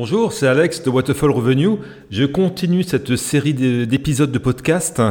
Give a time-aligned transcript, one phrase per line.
[0.00, 1.70] Bonjour, c'est Alex de Waterfall Revenue.
[2.12, 5.02] Je continue cette série d'épisodes de podcast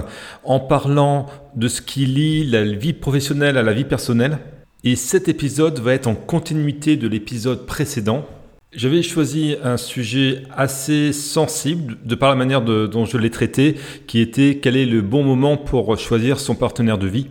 [0.46, 1.26] en parlant
[1.58, 4.40] de ce qui lie la vie professionnelle à la vie personnelle.
[4.86, 8.26] Et cet épisode va être en continuité de l'épisode précédent.
[8.72, 13.76] J'avais choisi un sujet assez sensible de par la manière dont je l'ai traité,
[14.08, 17.28] qui était quel est le bon moment pour choisir son partenaire de vie.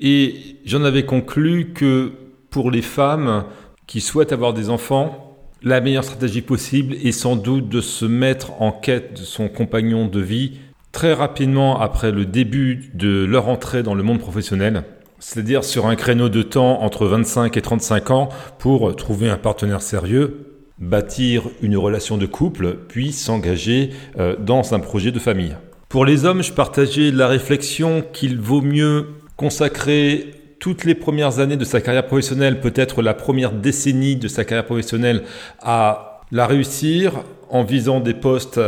[0.00, 2.12] Et j'en avais conclu que
[2.48, 3.44] pour les femmes
[3.86, 5.27] qui souhaitent avoir des enfants,
[5.62, 10.06] la meilleure stratégie possible est sans doute de se mettre en quête de son compagnon
[10.06, 10.58] de vie
[10.92, 14.84] très rapidement après le début de leur entrée dans le monde professionnel,
[15.18, 19.82] c'est-à-dire sur un créneau de temps entre 25 et 35 ans pour trouver un partenaire
[19.82, 20.46] sérieux,
[20.78, 25.56] bâtir une relation de couple, puis s'engager euh, dans un projet de famille.
[25.88, 31.56] Pour les hommes, je partageais la réflexion qu'il vaut mieux consacrer toutes les premières années
[31.56, 35.22] de sa carrière professionnelle, peut-être la première décennie de sa carrière professionnelle,
[35.60, 37.12] à la réussir
[37.48, 38.60] en visant des postes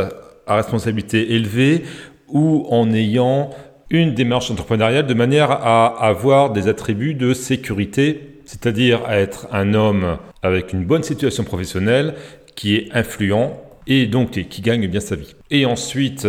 [0.47, 1.83] à responsabilité élevée
[2.27, 3.51] ou en ayant
[3.89, 9.73] une démarche entrepreneuriale de manière à avoir des attributs de sécurité, c'est-à-dire à être un
[9.73, 12.15] homme avec une bonne situation professionnelle,
[12.55, 15.35] qui est influent et donc qui gagne bien sa vie.
[15.49, 16.27] Et ensuite,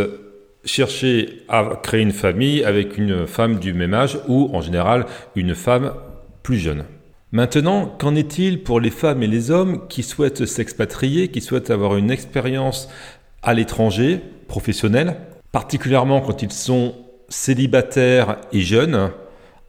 [0.64, 5.54] chercher à créer une famille avec une femme du même âge ou en général une
[5.54, 5.92] femme
[6.42, 6.84] plus jeune.
[7.32, 11.96] Maintenant, qu'en est-il pour les femmes et les hommes qui souhaitent s'expatrier, qui souhaitent avoir
[11.96, 12.90] une expérience
[13.42, 15.16] à l'étranger, professionnelle,
[15.50, 16.94] particulièrement quand ils sont
[17.28, 19.10] célibataires et jeunes,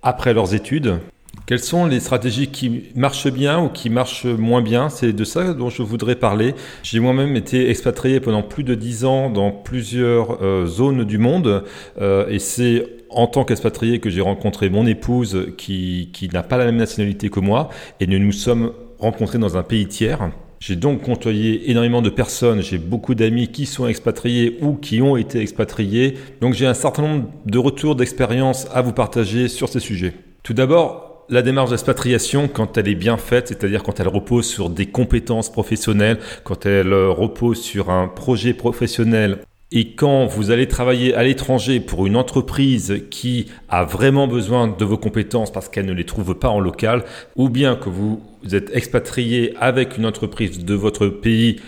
[0.01, 0.99] après leurs études?
[1.45, 4.89] Quelles sont les stratégies qui marchent bien ou qui marchent moins bien?
[4.89, 6.55] C'est de ça dont je voudrais parler.
[6.83, 11.63] J'ai moi-même été expatrié pendant plus de dix ans dans plusieurs euh, zones du monde
[11.99, 16.57] euh, et c'est en tant qu'expatrié que j'ai rencontré mon épouse qui, qui n'a pas
[16.57, 17.69] la même nationalité que moi
[17.99, 20.31] et nous nous sommes rencontrés dans un pays tiers.
[20.59, 25.17] J'ai donc côtoyé énormément de personnes, j'ai beaucoup d'amis qui sont expatriés ou qui ont
[25.17, 29.81] été expatriés, donc j'ai un certain nombre de retours d'expérience à vous partager sur ces
[29.81, 30.13] sujets.
[30.41, 34.69] Tout d'abord, la démarche d'expatriation, quand elle est bien faite, c'est-à-dire quand elle repose sur
[34.69, 39.39] des compétences professionnelles, quand elle repose sur un projet professionnel,
[39.75, 44.85] et quand vous allez travailler à l'étranger pour une entreprise qui a vraiment besoin de
[44.85, 47.03] vos compétences parce qu'elle ne les trouve pas en local,
[47.35, 51.59] ou bien que vous êtes expatrié avec une entreprise de votre pays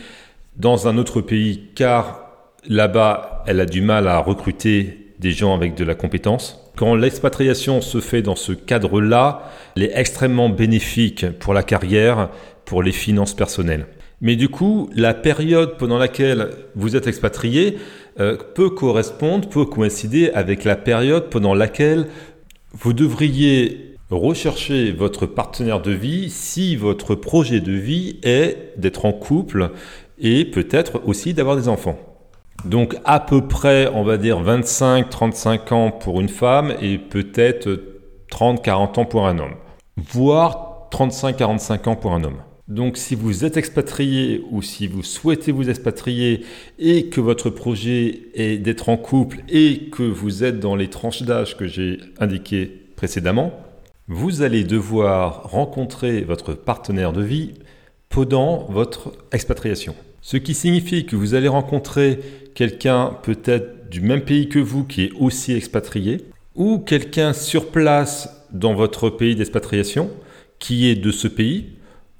[0.56, 2.30] dans un autre pays car
[2.68, 7.82] là-bas elle a du mal à recruter des gens avec de la compétence, quand l'expatriation
[7.82, 12.30] se fait dans ce cadre-là, elle est extrêmement bénéfique pour la carrière,
[12.64, 13.88] pour les finances personnelles.
[14.22, 17.80] Mais du coup, la période pendant laquelle vous êtes expatrié
[18.20, 22.06] euh, peut correspondre, peut coïncider avec la période pendant laquelle
[22.74, 29.12] vous devriez rechercher votre partenaire de vie si votre projet de vie est d'être en
[29.12, 29.72] couple
[30.20, 32.15] et peut-être aussi d'avoir des enfants.
[32.64, 37.80] Donc à peu près, on va dire 25-35 ans pour une femme et peut-être
[38.32, 39.56] 30-40 ans pour un homme.
[39.98, 42.38] Voire 35-45 ans pour un homme.
[42.68, 46.44] Donc si vous êtes expatrié ou si vous souhaitez vous expatrier
[46.80, 51.22] et que votre projet est d'être en couple et que vous êtes dans les tranches
[51.22, 52.66] d'âge que j'ai indiquées
[52.96, 53.52] précédemment,
[54.08, 57.54] vous allez devoir rencontrer votre partenaire de vie
[58.10, 59.96] pendant votre expatriation.
[60.22, 62.20] Ce qui signifie que vous allez rencontrer
[62.56, 68.48] quelqu'un peut-être du même pays que vous qui est aussi expatrié, ou quelqu'un sur place
[68.52, 70.10] dans votre pays d'expatriation
[70.58, 71.74] qui est de ce pays,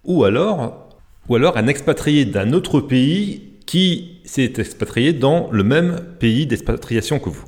[0.04, 0.88] ou alors,
[1.30, 7.46] un expatrié d'un autre pays qui s'est expatrié dans le même pays d'expatriation que vous.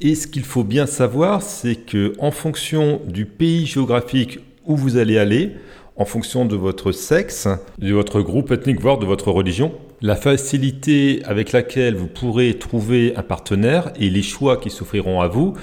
[0.00, 4.98] Et ce qu'il faut bien savoir, c'est que en fonction du pays géographique où vous
[4.98, 5.52] allez aller,
[5.96, 7.48] en fonction de votre sexe,
[7.78, 13.14] de votre groupe ethnique, voire de votre religion, la facilité avec laquelle vous pourrez trouver
[13.16, 15.54] un partenaire et les choix qui s'offriront à vous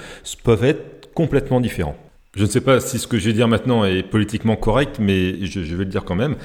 [0.44, 1.96] peuvent être complètement différents.
[2.36, 5.46] Je ne sais pas si ce que je vais dire maintenant est politiquement correct, mais
[5.46, 6.36] je, vais le dire quand même.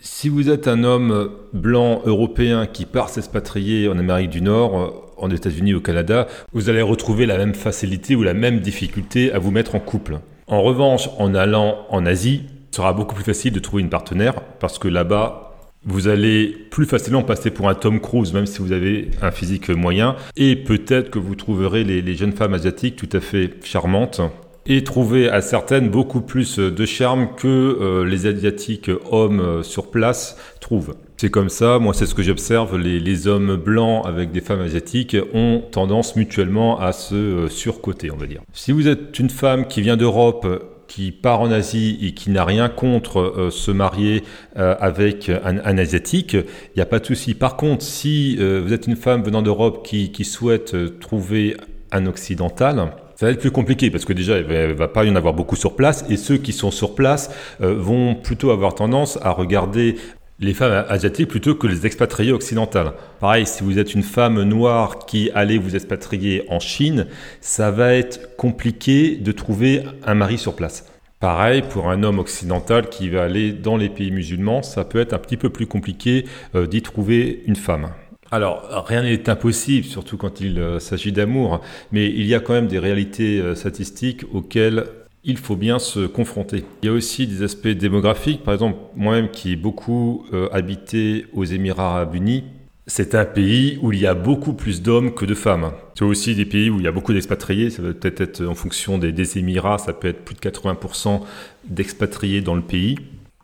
[0.00, 5.30] Si vous êtes un homme blanc européen qui part s'expatrier en Amérique du Nord, en
[5.30, 9.50] États-Unis, au Canada, vous allez retrouver la même facilité ou la même difficulté à vous
[9.50, 10.20] mettre en couple.
[10.46, 12.44] En revanche, en allant en Asie,
[12.78, 17.24] sera beaucoup plus facile de trouver une partenaire parce que là-bas, vous allez plus facilement
[17.24, 20.14] passer pour un Tom Cruise, même si vous avez un physique moyen.
[20.36, 24.20] Et peut-être que vous trouverez les, jeunes femmes asiatiques tout à fait charmantes
[24.66, 29.90] et trouver à certaines beaucoup plus de charme que euh, les asiatiques hommes euh, sur
[29.90, 30.94] place trouvent.
[31.16, 35.16] C'est comme ça, moi c'est ce que j'observe, les, hommes blancs avec des femmes asiatiques
[35.34, 38.42] ont tendance mutuellement à se euh, surcoter, on va dire.
[38.52, 40.46] Si vous êtes une femme qui vient d'Europe
[40.88, 44.24] qui part en Asie et qui n'a rien contre se marier
[44.56, 47.34] avec un, Asiatique, il n'y a pas de souci.
[47.34, 51.56] Par contre, si vous êtes une femme venant d'Europe qui, qui souhaite trouver
[51.92, 55.10] un Occidental, ça va être plus compliqué parce que déjà, il ne va pas y
[55.10, 57.30] en avoir beaucoup sur place et ceux qui sont sur place
[57.60, 59.96] vont plutôt avoir tendance à regarder
[60.40, 62.92] les femmes asiatiques plutôt que les expatriés occidentales.
[63.20, 67.06] Pareil, si vous êtes une femme noire qui allait vous expatrier en Chine,
[67.40, 70.84] ça va être compliqué de trouver un mari sur place.
[71.20, 75.12] Pareil, pour un homme occidental qui va aller dans les pays musulmans, ça peut être
[75.12, 76.24] un petit peu plus compliqué
[76.54, 77.88] euh, d'y trouver une femme.
[78.30, 81.60] Alors, rien n'est impossible, surtout quand il euh, s'agit d'amour,
[81.90, 84.84] mais il y a quand même des réalités euh, statistiques auxquelles
[85.28, 86.64] il faut bien se confronter.
[86.82, 88.42] Il y a aussi des aspects démographiques.
[88.42, 92.44] Par exemple, moi-même qui ai beaucoup euh, habité aux Émirats arabes unis,
[92.86, 95.72] c'est un pays où il y a beaucoup plus d'hommes que de femmes.
[95.94, 97.68] C'est aussi des pays où il y a beaucoup d'expatriés.
[97.68, 101.20] Ça peut peut-être être en fonction des, des Émirats, ça peut être plus de 80%
[101.68, 102.96] d'expatriés dans le pays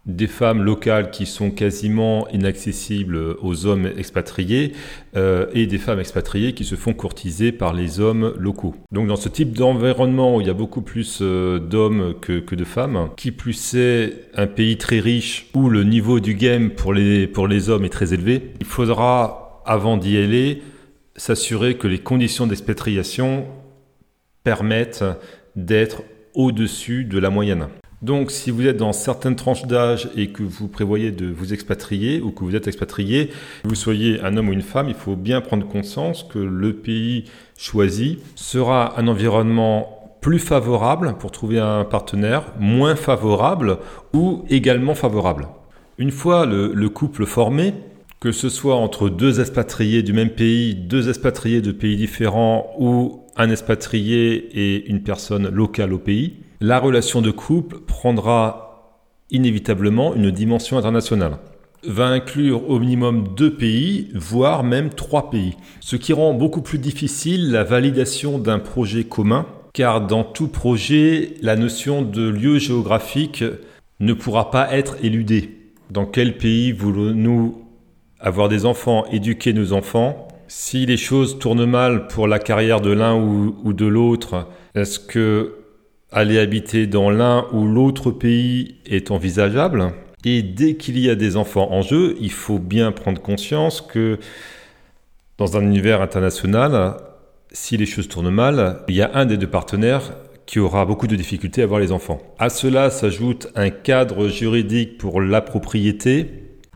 [0.06, 4.72] des femmes locales qui sont quasiment inaccessibles aux hommes expatriés
[5.16, 8.74] euh, et des femmes expatriées qui se font courtiser par les hommes locaux.
[8.92, 12.54] Donc dans ce type d'environnement où il y a beaucoup plus euh, d'hommes que, que,
[12.54, 16.92] de femmes, qui plus est un pays très riche où le niveau du game pour
[16.92, 20.62] les, pour les hommes est très élevé, il faudra, avant d'y aller,
[21.16, 23.46] s'assurer que les conditions d'expatriation
[24.42, 25.04] permettent
[25.56, 26.02] d'être
[26.34, 27.68] au-dessus de la moyenne.
[28.04, 32.20] Donc, si vous êtes dans certaines tranches d'âge et que vous prévoyez de vous expatrier
[32.20, 33.28] ou que vous êtes expatrié,
[33.62, 36.74] que vous soyez un homme ou une femme, il faut bien prendre conscience que le
[36.74, 37.24] pays
[37.56, 43.78] choisi sera un environnement plus favorable pour trouver un partenaire, moins favorable
[44.12, 45.48] ou également favorable.
[45.96, 47.72] Une fois le, le couple formé,
[48.20, 53.22] que ce soit entre deux expatriés du même pays, deux expatriés de pays différents ou
[53.38, 60.30] un expatrié et une personne locale au pays, la relation de couple prendra inévitablement une
[60.30, 61.38] dimension internationale.
[61.86, 66.78] Va inclure au minimum deux pays, voire même trois pays, ce qui rend beaucoup plus
[66.78, 73.44] difficile la validation d'un projet commun, car dans tout projet, la notion de lieu géographique
[74.00, 75.72] ne pourra pas être éludée.
[75.90, 77.62] Dans quel pays voulons-nous
[78.20, 80.28] avoir des enfants, éduquer nos enfants?
[80.48, 85.56] Si les choses tournent mal pour la carrière de l'un ou, de l'autre, est-ce que
[86.14, 89.92] aller habiter dans l'un ou l'autre pays est envisageable.
[90.24, 94.18] Et dès qu'il y a des enfants en jeu, il faut bien prendre conscience que
[95.36, 96.96] dans un univers international,
[97.52, 100.14] si les choses tournent mal, il y a un des deux partenaires
[100.46, 102.20] qui aura beaucoup de difficultés à avoir les enfants.
[102.38, 106.26] À cela s'ajoute un cadre juridique pour la propriété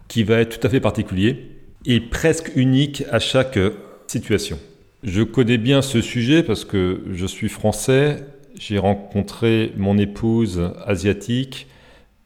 [0.09, 1.53] qui va être tout à fait particulier
[1.87, 3.59] et presque unique à chaque
[4.09, 4.59] situation.
[5.05, 8.25] Je connais bien ce sujet parce que je suis français
[8.59, 11.67] j'ai rencontré mon épouse asiatique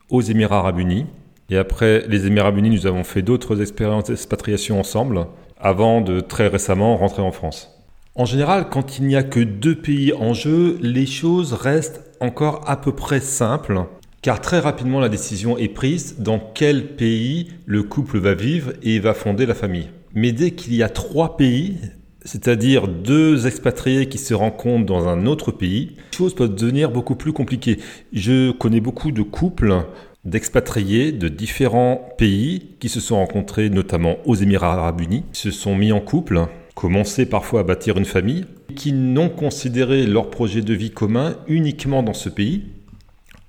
[0.09, 1.07] aux Émirats arabes unis.
[1.51, 5.27] Et après les Émirats arabes unis, nous avons fait d'autres expériences d'expatriation ensemble
[5.59, 7.71] avant de très récemment rentrer en France.
[8.15, 12.63] En général, quand il n'y a que deux pays en jeu, les choses restent encore
[12.67, 13.85] à peu près simples,
[14.21, 18.99] car très rapidement la décision est prise dans quel pays le couple va vivre et
[18.99, 19.89] va fonder la famille.
[20.15, 21.79] Mais dès qu'il y a trois pays,
[22.25, 27.17] c'est-à-dire deux expatriés qui se rencontrent dans un autre pays, les choses peuvent devenir beaucoup
[27.17, 27.79] plus compliquées.
[28.13, 29.85] Je connais beaucoup de couples
[30.25, 35.75] d'expatriés de différents pays qui se sont rencontrés notamment aux Émirats arabes unis, se sont
[35.75, 38.45] mis en couple, commencé parfois à bâtir une famille,
[38.77, 42.63] qui n'ont considéré leur projet de vie commun uniquement dans ce pays,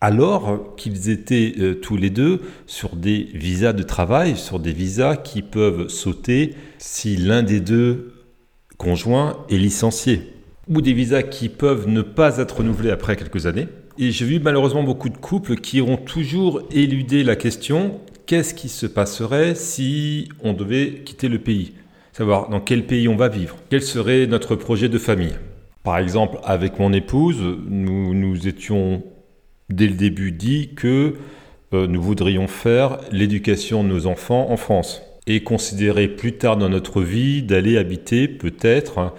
[0.02, 5.16] alors qu'ils étaient euh, tous les deux sur des visas de travail, sur des visas
[5.16, 8.13] qui peuvent sauter si l'un des deux
[8.78, 10.34] conjoint est licencié,
[10.68, 13.68] ou des visas qui peuvent ne pas être renouvelés après quelques années.
[13.98, 18.70] Et j'ai vu malheureusement beaucoup de couples qui ont toujours éludé la question qu'est-ce qui
[18.70, 21.74] se passerait si on devait quitter le pays?
[22.14, 25.36] Savoir dans quel pays on va vivre, quel serait notre projet de famille?
[25.84, 29.04] Par exemple, avec mon épouse, nous nous étions
[29.70, 31.16] dès le début dit que
[31.74, 36.70] euh, nous voudrions faire l'éducation de nos enfants en France et considérer plus tard dans
[36.70, 39.14] notre vie d'aller habiter peut-être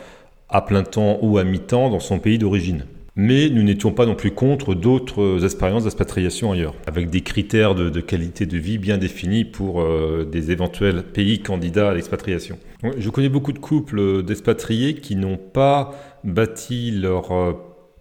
[0.49, 2.85] à plein temps ou à mi-temps dans son pays d'origine.
[3.17, 8.01] Mais nous n'étions pas non plus contre d'autres expériences d'expatriation ailleurs, avec des critères de,
[8.01, 12.59] qualité de vie bien définis pour euh, des éventuels pays candidats à l'expatriation.
[12.99, 15.95] Je connais beaucoup de couples d'expatriés qui n'ont pas
[16.25, 17.53] bâti leur euh,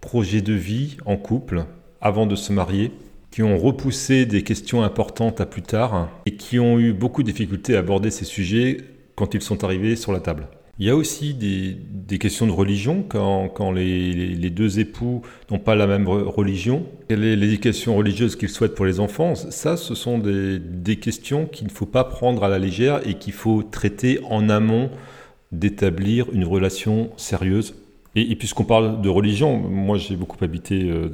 [0.01, 1.65] projet de vie en couple
[2.01, 2.91] avant de se marier
[3.33, 7.31] qui ont repoussé des questions importantes à plus tard et qui ont eu beaucoup de
[7.31, 8.77] difficultés à aborder ces sujets
[9.15, 10.47] quand ils sont arrivés sur la table.
[10.77, 15.87] Il y a aussi des, questions de religion quand, les, deux époux n'ont pas la
[15.87, 16.85] même religion.
[17.09, 19.33] Quelle est l'éducation religieuse qu'ils souhaitent pour les enfants?
[19.33, 23.33] Ça, ce sont des, questions qu'il ne faut pas prendre à la légère et qu'il
[23.33, 24.91] faut traiter en amont
[25.51, 27.73] d'établir une relation sérieuse
[28.15, 31.10] et, puisqu'on parle de religion, moi j'ai beaucoup habité euh,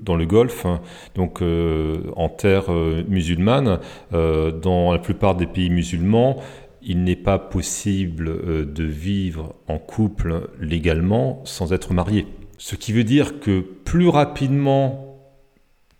[0.00, 0.80] dans le Golfe, hein,
[1.14, 3.78] donc euh, en terre euh, musulmane.
[4.10, 6.36] dans la plupart des pays musulmans,
[6.82, 12.26] il n'est pas possible de vivre en couple légalement sans être marié.
[12.56, 15.18] Ce qui veut dire que plus rapidement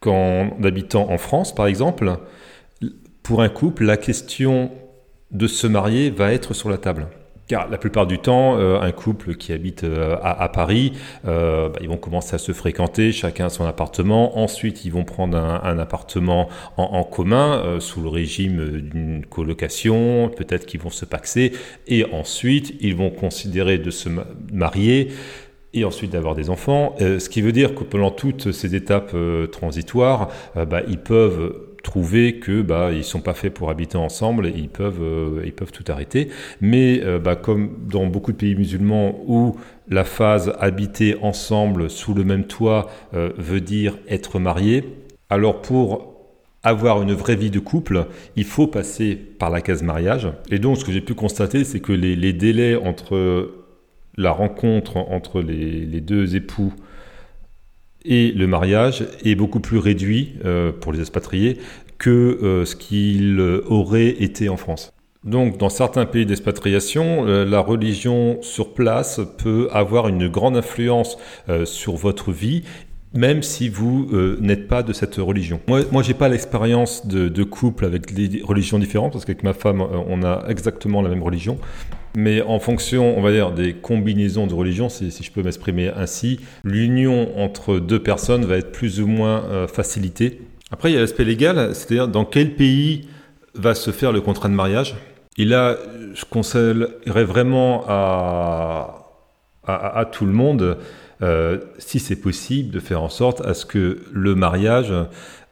[0.01, 2.19] qu'en habitant en France, par exemple,
[3.23, 4.71] pour un couple, la question
[5.31, 7.09] de se marier va être sur la table.
[7.51, 10.93] Car la plupart du temps, euh, un couple qui habite euh, à, Paris,
[11.27, 14.39] euh, bah, ils vont commencer à se fréquenter, chacun son appartement.
[14.39, 20.31] Ensuite, ils vont prendre un, appartement en, commun sous le régime d'une colocation.
[20.37, 21.51] Peut-être qu'ils vont se paxer.
[21.89, 24.09] Et ensuite, ils vont considérer de se
[24.53, 25.09] marier
[25.75, 26.95] et ensuite d'avoir des enfants.
[27.01, 29.17] ce qui veut dire que pendant toutes ces étapes
[29.51, 34.55] transitoires, bah, ils peuvent trouver que bah ils sont pas faits pour habiter ensemble et
[34.57, 36.29] ils peuvent euh, ils peuvent tout arrêter
[36.61, 39.57] mais euh, bah, comme dans beaucoup de pays musulmans où
[39.89, 44.85] la phase habiter ensemble sous le même toit euh, veut dire être marié
[45.29, 46.11] alors pour
[46.63, 48.07] avoir une vraie vie de couple,
[48.37, 50.29] il faut passer par la case mariage.
[50.51, 53.51] Et donc, ce que j'ai pu constater, c'est que les, délais entre
[54.19, 56.75] la rencontre entre les, les deux époux
[58.05, 61.59] et le mariage est beaucoup plus réduit euh, pour les expatriés
[61.99, 64.93] que euh, ce qu'il aurait été en France.
[65.23, 71.19] Donc dans certains pays d'expatriation, euh, la religion sur place peut avoir une grande influence
[71.65, 72.63] sur votre vie
[73.13, 75.61] même si vous n'êtes pas de cette religion.
[75.67, 79.53] Moi, moi j'ai pas l'expérience de, de, couple avec des religions différentes, parce qu'avec ma
[79.53, 81.59] femme, on a exactement la même religion.
[82.17, 86.41] Mais en fonction, on va dire, des combinaisons de religions, si, je peux m'exprimer ainsi,
[86.65, 90.41] l'union entre deux personnes va être plus ou moins euh, facilitée.
[90.73, 93.09] Après, il y a l'aspect légal, c'est-à-dire dans quel pays
[93.55, 94.97] va se faire le contrat de mariage?
[95.37, 95.77] Et là,
[96.15, 99.07] je conseillerais vraiment à,
[99.65, 100.79] à, tout le monde,
[101.23, 104.93] euh, si c'est possible, de faire en sorte à ce que le mariage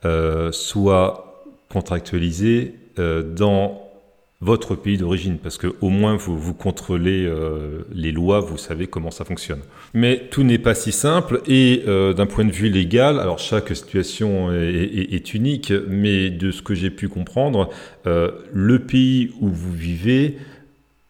[0.04, 3.87] euh, soit contractualisé dans
[4.40, 8.86] votre pays d'origine, parce que au moins vous, vous contrôlez euh, les lois, vous savez
[8.86, 9.60] comment ça fonctionne.
[9.94, 13.74] Mais tout n'est pas si simple, et euh, d'un point de vue légal, alors chaque
[13.74, 17.68] situation est, unique, mais de ce que j'ai pu comprendre,
[18.06, 20.38] euh, le pays où vous vivez,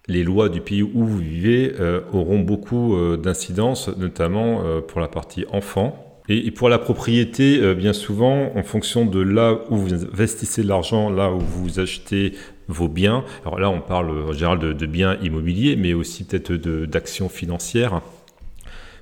[0.06, 1.74] les lois du pays où vous vivez
[2.14, 6.22] auront beaucoup d'incidence, notamment pour la partie enfant.
[6.30, 11.30] Et, pour la propriété, bien souvent, en fonction de là où vous investissez l'argent, là
[11.30, 12.32] où vous achetez
[12.68, 13.24] vos biens.
[13.44, 18.02] Alors là, on parle en général de, biens immobiliers, mais aussi peut-être d'actions financières,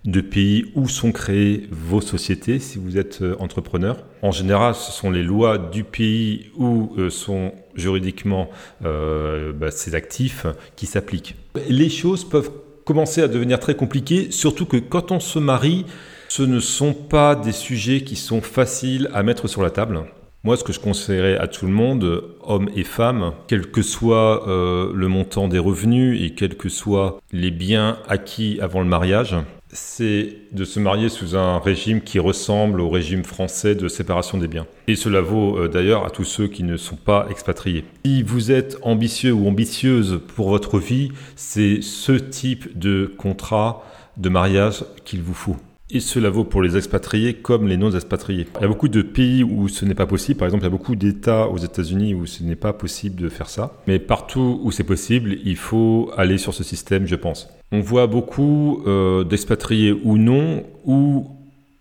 [0.05, 3.97] de pays où sont créées vos sociétés si vous êtes euh, entrepreneur.
[4.23, 8.49] En général, ce sont les lois du pays où euh, sont juridiquement
[8.85, 10.47] euh, bah, ces actifs
[10.77, 11.35] qui s'appliquent.
[11.69, 12.51] Les choses peuvent
[12.85, 15.85] commencer à devenir très compliquées, surtout que quand on se marie,
[16.29, 20.05] ce ne sont pas des sujets qui sont faciles à mettre sur la table.
[20.47, 24.49] Moi, ce que je conseillerais à tout le monde, hommes et femmes, quel que soit
[24.49, 29.35] euh, le montant des revenus et quels que soient les biens acquis avant le mariage,
[29.73, 34.47] c'est de se marier sous un régime qui ressemble au régime français de séparation des
[34.47, 34.69] biens.
[34.87, 37.85] Et cela vaut euh, d'ailleurs à tous ceux qui ne sont pas expatriés.
[38.05, 43.85] Si vous êtes ambitieux ou ambitieuse pour votre vie, c'est ce type de contrat
[44.17, 45.57] de mariage qu'il vous faut.
[46.01, 48.47] Cela vaut pour les expatriés comme les non-expatriés.
[48.57, 50.39] Il y a beaucoup de pays où ce n'est pas possible.
[50.39, 53.29] Par exemple, il y a beaucoup d'États aux États-Unis où ce n'est pas possible de
[53.29, 53.75] faire ça.
[53.87, 57.49] Mais partout où c'est possible, il faut aller sur ce système, je pense.
[57.73, 61.31] On voit beaucoup euh, d'expatriés ou non où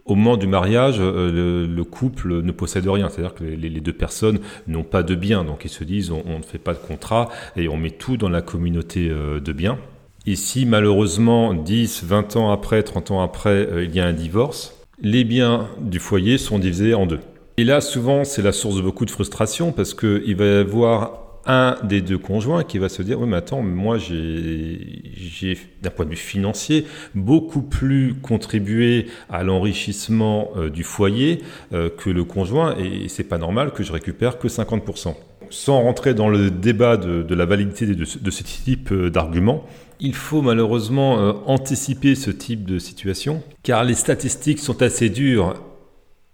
[0.06, 3.10] au moment du mariage, euh, le, couple ne possède rien.
[3.10, 5.44] C'est-à-dire que les, deux personnes n'ont pas de biens.
[5.44, 8.16] Donc ils se disent on, on, ne fait pas de contrat et on met tout
[8.16, 9.80] dans la communauté euh, de biens.
[10.28, 14.76] Ici, malheureusement, 10, 20 ans après, 30 ans après, euh, il y a un divorce.
[15.00, 17.20] Les biens du foyer sont divisés en deux.
[17.58, 21.26] Et là, souvent, c'est la source de beaucoup de frustration parce qu'il va y avoir
[21.46, 26.06] un des deux conjoints qui va se dire oui mais attends moi j'ai d'un point
[26.06, 32.76] de vue financier beaucoup plus contribué à l'enrichissement euh, du foyer euh, que le conjoint
[32.78, 35.14] et c'est pas normal que je récupère que 50%.
[35.50, 39.66] Sans rentrer dans le débat de, la validité de, ce type d'argument,
[40.00, 45.56] il faut malheureusement euh, anticiper ce type de situation, car les statistiques sont assez dures.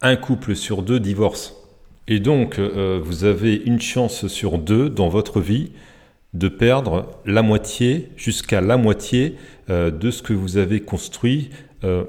[0.02, 1.56] Un couple sur deux divorce.
[2.08, 5.72] Et donc, euh, vous avez une chance sur deux dans votre vie
[6.34, 9.36] de perdre la moitié, jusqu'à la moitié
[9.70, 11.50] euh, de ce que vous avez construit
[11.84, 12.06] euh,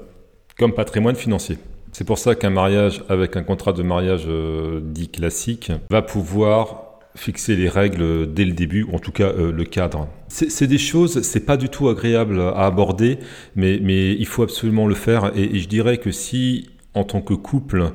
[0.57, 1.57] comme patrimoine financier.
[1.91, 6.92] C'est pour ça qu'un mariage avec un contrat de mariage euh, dit classique va pouvoir
[7.15, 10.07] fixer les règles dès le début, ou en tout cas le cadre.
[10.27, 13.19] C'est des choses, c'est pas du tout agréable à aborder,
[13.55, 15.31] mais, mais il faut absolument le faire.
[15.35, 17.91] Et, je dirais que si, en tant que couple,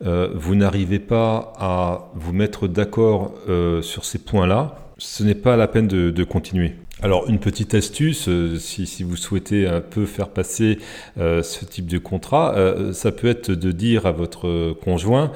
[0.00, 3.34] vous n'arrivez pas à vous mettre d'accord
[3.82, 6.74] sur ces points-là, ce n'est pas la peine de, continuer.
[7.02, 10.78] Alors une petite astuce, euh, si, vous souhaitez un peu faire passer
[11.16, 15.32] euh, ce type de contrat, euh, ça peut être de dire à votre conjoint,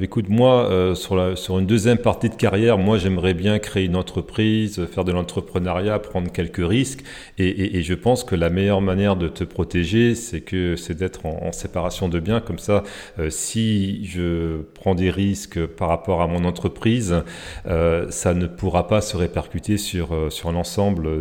[0.00, 4.84] écoute moi sur, sur une deuxième partie de carrière, moi j'aimerais bien créer une entreprise,
[4.86, 7.02] faire de l'entrepreneuriat, prendre quelques risques,
[7.38, 11.50] et, je pense que la meilleure manière de te protéger, c'est que c'est d'être en,
[11.52, 12.84] séparation de biens, comme ça,
[13.30, 17.22] si je prends des risques par rapport à mon entreprise,
[17.64, 20.67] ça ne pourra pas se répercuter sur sur l'ensemble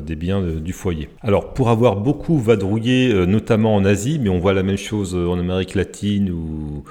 [0.06, 1.10] des biens du foyer.
[1.22, 5.16] Alors pour avoir beaucoup vadrouillé, euh, notamment en Asie, mais on voit la même chose
[5.16, 6.84] en Amérique latine ou,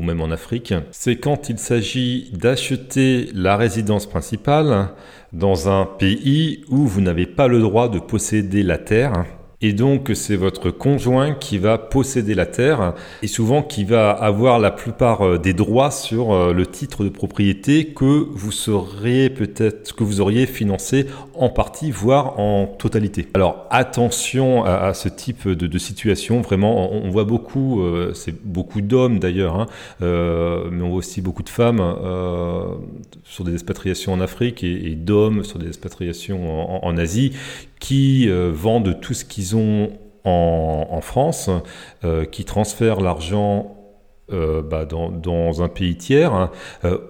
[0.00, 4.90] même en Afrique, c'est quand il s'agit d'acheter la résidence principale
[5.32, 9.24] dans un pays où vous n'avez pas le droit de posséder la terre
[9.64, 12.92] et donc, c'est votre conjoint qui va posséder la terre
[13.22, 17.08] et souvent qui va avoir la plupart euh, des droits sur euh, le titre de
[17.08, 23.28] propriété que vous seriez peut-être, que vous auriez financé en partie, voire en totalité.
[23.34, 26.40] Alors, attention à, ce type de, situation.
[26.40, 29.66] Vraiment, on, voit beaucoup, euh, c'est beaucoup d'hommes d'ailleurs, hein,
[30.00, 31.82] mais on voit aussi beaucoup de femmes
[33.24, 37.32] sur des expatriations en Afrique et, d'hommes sur des expatriations en Asie
[37.84, 39.90] qui euh, vendent tout ce qu'ils ont
[40.24, 41.50] en, France,
[42.02, 43.76] euh, qui transfèrent l'argent
[44.32, 46.50] euh, bah, dans, un pays tiers, hein,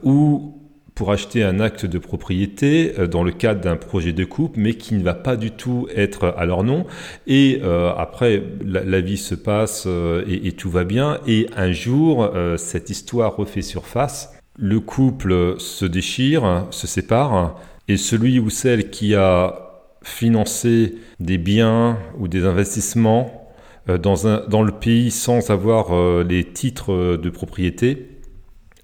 [0.03, 0.64] ou
[0.95, 4.95] pour acheter un acte de propriété dans le cadre d'un projet de coupe, mais qui
[4.95, 6.87] ne va pas du tout être à leur nom.
[7.27, 7.61] Et
[7.97, 11.19] après, la, vie se passe et, et, tout va bien.
[11.27, 14.33] Et un jour, cette histoire refait surface.
[14.57, 17.57] Le couple se déchire, se sépare,
[17.89, 19.65] et celui ou celle qui a
[20.05, 23.51] financer des biens ou des investissements
[23.89, 28.14] euh, dans, le pays sans avoir euh, les titres euh, de propriété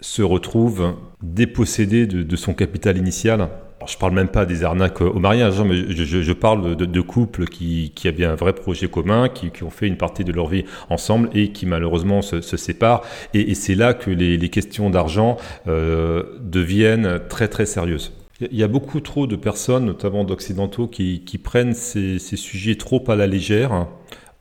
[0.00, 3.48] se retrouve dépossédé de, son capital initial.
[3.86, 7.46] Je je parle même pas des arnaques au mariage, hein, mais je, parle de, couples
[7.46, 11.30] qui, avaient un vrai projet commun, qui, ont fait une partie de leur vie ensemble
[11.34, 13.02] et qui malheureusement se, séparent.
[13.34, 18.12] Et, c'est là que les, les questions d'argent deviennent très très sérieuses.
[18.40, 23.16] Il y a beaucoup trop de personnes, notamment d'occidentaux, qui, prennent ces, sujets trop à
[23.16, 23.86] la légère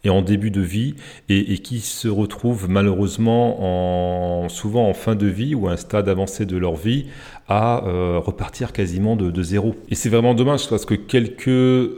[0.03, 0.95] et en début de vie
[1.27, 6.07] et, qui se retrouvent malheureusement en, souvent en fin de vie ou à un stade
[6.07, 7.07] avancé de leur vie
[7.47, 9.75] à euh, repartir quasiment de, zéro.
[9.89, 11.91] Et c'est vraiment dommage parce que quelques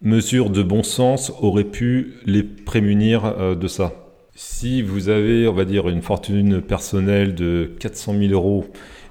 [0.00, 3.92] mesures de bon sens auraient pu les prémunir euh, de ça.
[4.34, 8.64] Si vous avez, on va dire, une fortune personnelle de 400 000 euros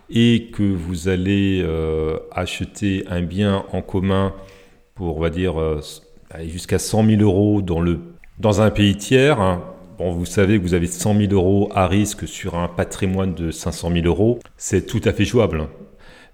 [0.09, 4.33] et que vous allez euh, acheter un bien en commun
[4.95, 5.59] pour, on va dire,
[6.45, 7.99] jusqu'à 100 000 euros dans, le,
[8.39, 9.63] dans un pays tiers, hein,
[9.97, 13.51] bon, vous savez que vous avez 100 000 euros à risque sur un patrimoine de
[13.51, 15.67] 500 000 euros, c'est tout à fait jouable.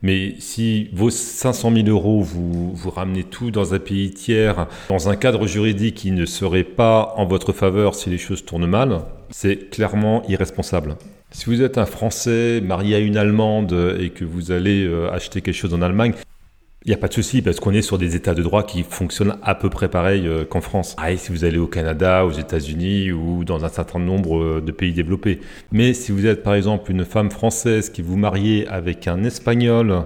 [0.02, 5.10] Mais si vos 500 000 euros, vous, vous ramenez tout dans un pays tiers, dans
[5.10, 9.02] un cadre juridique qui ne serait pas en votre faveur si les choses tournent mal,
[9.32, 10.98] c'est clairement irresponsable.
[11.32, 15.42] Si vous êtes un Français marié à une Allemande et que vous allez euh, acheter
[15.42, 16.14] quelque chose en Allemagne,
[16.86, 18.84] il n'y a pas de souci parce qu'on est sur des états de droit qui
[18.84, 20.96] fonctionnent à peu près pareil euh, qu'en France.
[21.00, 24.72] Ah, si vous allez au Canada, aux États-Unis ou dans un certain nombre euh, de
[24.72, 25.42] pays développés.
[25.72, 30.06] Mais si vous êtes par exemple une femme française qui vous mariez avec un Espagnol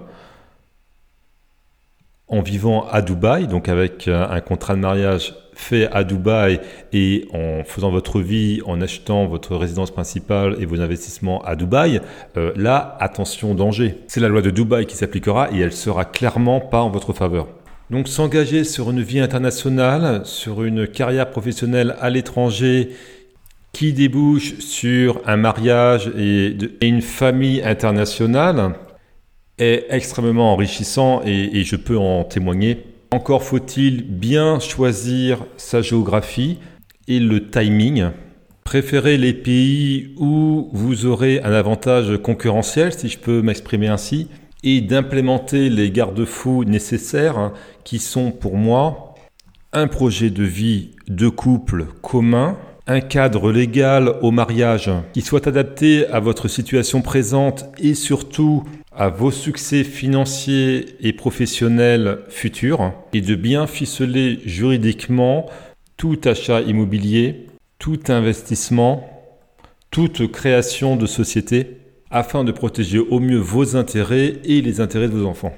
[2.30, 6.60] en vivant à Dubaï, donc avec un contrat de mariage fait à Dubaï
[6.94, 12.02] et en faisant votre vie, en achetant votre résidence principale et vos investissements à Dubaï,
[12.38, 13.98] euh, là, attention, danger.
[14.08, 17.48] C'est la loi de Dubaï qui s'appliquera et elle sera clairement pas en votre faveur.
[17.90, 22.90] Donc s'engager sur une vie internationale, sur une carrière professionnelle à l'étranger
[23.74, 28.76] qui débouche sur un mariage et, une famille internationale
[29.60, 32.86] est extrêmement enrichissant et je peux en témoigner.
[33.12, 36.60] Encore faut-il bien choisir sa géographie
[37.08, 38.12] et le timing.
[38.64, 44.28] Préférez les pays où vous aurez un avantage concurrentiel, si je peux m'exprimer ainsi,
[44.64, 49.16] et d'implémenter les garde-fous nécessaires hein, qui sont pour moi
[49.74, 56.06] un projet de vie de couple commun, un cadre légal au mariage qui soit adapté
[56.08, 58.64] à votre situation présente et surtout
[59.00, 65.46] à vos succès financiers et professionnels futurs et de bien ficeler juridiquement
[65.96, 67.48] tout achat immobilier,
[67.80, 69.10] tout investissement,
[69.90, 71.78] toute création de société
[72.12, 75.54] afin de protéger au mieux vos intérêts et les intérêts de vos enfants.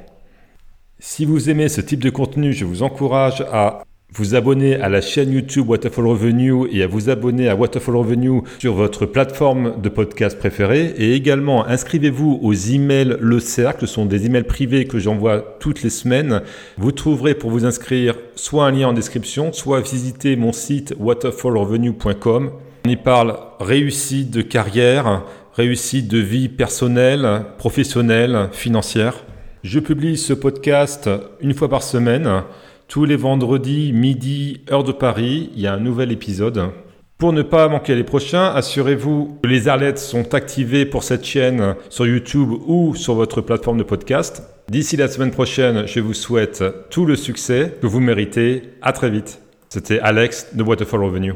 [0.99, 3.81] Si vous aimez ce type de contenu, je vous encourage à
[4.13, 8.41] vous abonner à la chaîne YouTube Waterfall Revenue et à vous abonner à Waterfall Revenue
[8.59, 10.93] sur votre plateforme de podcast préférée.
[10.97, 13.87] Et également, inscrivez-vous aux emails Le Cercle.
[13.87, 16.41] Ce sont des emails privés que j'envoie toutes les semaines.
[16.77, 22.51] Vous trouverez pour vous inscrire soit un lien en description, soit visiter mon site waterfallrevenue.com.
[22.85, 29.23] On y parle réussite de carrière, réussite de vie personnelle, professionnelle, financière.
[29.63, 32.43] Je publie ce podcast une fois par semaine.
[32.91, 36.71] Tous les vendredis, midi, heure de Paris, il y a un nouvel épisode.
[37.17, 41.75] Pour ne pas manquer les prochains, assurez-vous que les alertes sont activées pour cette chaîne
[41.89, 44.43] sur YouTube ou sur votre plateforme de podcast.
[44.67, 48.73] D'ici la semaine prochaine, je vous souhaite tout le succès que vous méritez.
[48.81, 49.41] À très vite.
[49.69, 51.35] C'était Alex de Waterfall Revenue.